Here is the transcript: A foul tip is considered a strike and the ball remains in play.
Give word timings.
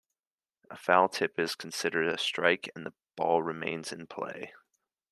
A 0.71 0.75
foul 0.77 1.09
tip 1.09 1.37
is 1.39 1.53
considered 1.53 2.07
a 2.07 2.17
strike 2.17 2.71
and 2.75 2.87
the 2.87 2.93
ball 3.15 3.43
remains 3.43 3.91
in 3.91 4.07
play. 4.07 4.51